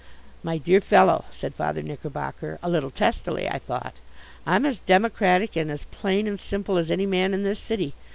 [0.41, 3.93] "My dear fellow," said Father Knickerbocker, a little testily I thought,
[4.47, 7.93] "I'm as democratic and as plain and simple as any man in this city.